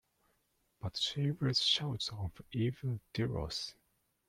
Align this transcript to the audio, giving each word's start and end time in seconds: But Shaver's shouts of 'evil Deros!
But 0.79 0.97
Shaver's 0.97 1.63
shouts 1.63 2.09
of 2.11 2.31
'evil 2.53 3.01
Deros! 3.13 3.75